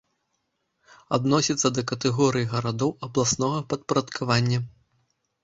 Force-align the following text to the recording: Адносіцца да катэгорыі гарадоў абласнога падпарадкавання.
Адносіцца 1.17 1.67
да 1.75 1.83
катэгорыі 1.91 2.49
гарадоў 2.55 2.91
абласнога 3.09 3.59
падпарадкавання. 3.75 4.59